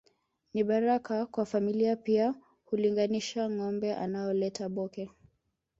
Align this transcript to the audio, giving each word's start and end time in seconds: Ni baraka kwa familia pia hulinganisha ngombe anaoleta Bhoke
Ni 0.53 0.63
baraka 0.63 1.25
kwa 1.25 1.45
familia 1.45 1.95
pia 1.95 2.35
hulinganisha 2.65 3.49
ngombe 3.49 3.95
anaoleta 3.95 4.69
Bhoke 4.69 5.09